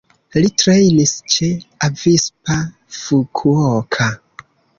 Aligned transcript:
Li 0.35 0.47
trejnis 0.61 1.13
ĉe 1.35 1.49
Avispa 1.89 2.57
Fukuoka. 3.03 4.11